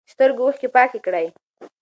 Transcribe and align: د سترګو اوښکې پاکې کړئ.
د 0.05 0.05
سترګو 0.13 0.41
اوښکې 0.45 0.67
پاکې 0.75 0.99
کړئ. 1.05 1.27